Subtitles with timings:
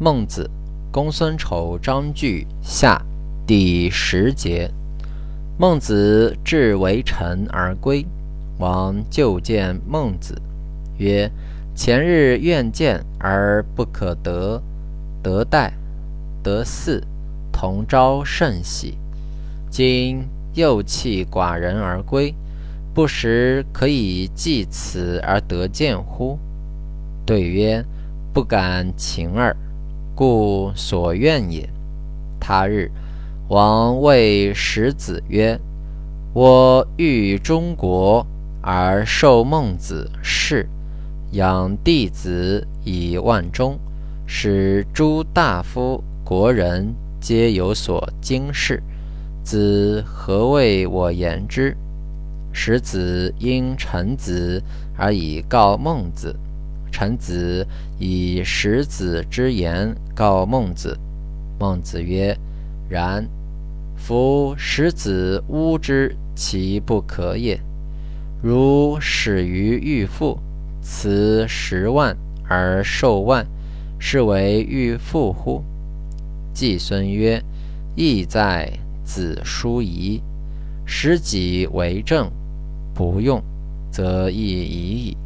[0.00, 0.50] 孟子，
[0.90, 3.00] 公孙丑章句下
[3.46, 4.68] 第十节。
[5.56, 8.04] 孟子至为臣而归，
[8.58, 10.36] 王就见孟子，
[10.98, 11.30] 曰
[11.76, 14.60] ：“前日愿见而不可得，
[15.22, 15.72] 得待，
[16.42, 17.00] 得嗣，
[17.52, 18.98] 同朝甚喜。
[19.70, 22.34] 今又弃寡人而归，
[22.92, 26.36] 不时可以继此而得见乎？”
[27.24, 27.84] 对曰
[28.34, 29.56] ：“不敢请耳。”
[30.14, 31.68] 故所愿也。
[32.40, 32.90] 他日，
[33.48, 35.58] 王谓使子曰
[36.32, 38.26] ：“我欲中国
[38.60, 40.68] 而受孟子事，
[41.32, 43.78] 养弟子以万钟，
[44.26, 48.82] 使诸大夫国人皆有所惊视。
[49.42, 51.76] 子何谓我言之？”
[52.56, 54.62] 使子因臣子
[54.96, 56.34] 而以告孟子。
[56.94, 57.66] 臣子
[57.98, 60.96] 以十子之言告孟子，
[61.58, 62.38] 孟子曰
[62.88, 63.28] ：“然。
[63.96, 67.58] 夫十子巫之，其不可也。
[68.40, 70.38] 如始于欲父，
[70.80, 72.16] 辞十万
[72.48, 73.44] 而受万，
[73.98, 75.64] 是为欲父乎？”
[76.54, 77.42] 季孙曰
[77.96, 80.22] ：“义在子叔仪，
[80.86, 82.30] 使己为政，
[82.94, 83.42] 不用，
[83.90, 85.16] 则亦已矣。”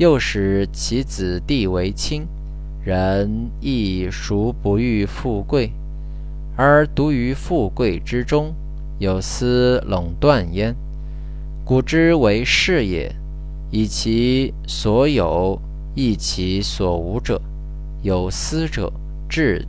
[0.00, 2.26] 又使其子弟为亲，
[2.82, 5.72] 人亦孰不欲富贵？
[6.56, 8.54] 而独于富贵之中，
[8.98, 10.74] 有司垄断焉。
[11.66, 13.14] 古之为士也，
[13.70, 15.60] 以其所有，
[15.94, 17.38] 易其所无者，
[18.00, 18.90] 有司者
[19.28, 19.66] 治，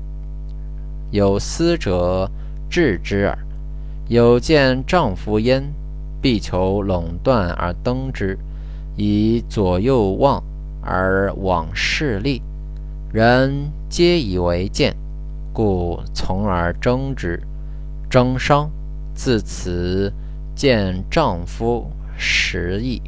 [1.12, 2.32] 有司者
[2.70, 3.38] 治之耳。
[4.08, 5.62] 有见丈夫焉，
[6.22, 8.40] 必求垄断而登之。
[9.04, 10.44] 以左右望
[10.80, 12.40] 而往视利，
[13.12, 14.96] 人皆以为见，
[15.52, 17.42] 故从而争之，
[18.08, 18.70] 争伤。
[19.16, 20.14] 自此
[20.54, 23.02] 见丈夫实矣。